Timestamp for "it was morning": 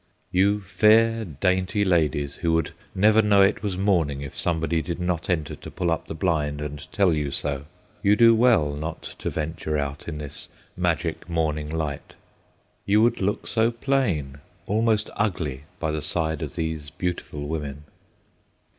3.43-4.21